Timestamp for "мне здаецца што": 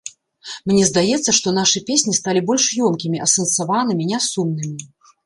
0.69-1.53